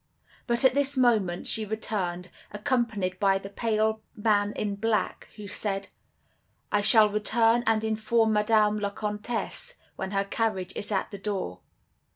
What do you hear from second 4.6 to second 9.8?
black, who said: "'I shall return and inform Madame la Comtesse